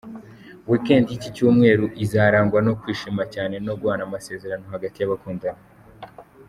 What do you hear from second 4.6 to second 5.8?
hagati y’abakundana.